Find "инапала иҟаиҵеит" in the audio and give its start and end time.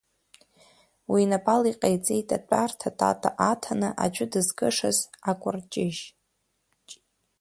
1.25-2.29